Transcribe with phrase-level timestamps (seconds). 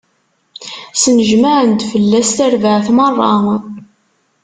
[1.01, 3.33] Snejmaɛen-d fell-as tarbaɛt meṛṛa.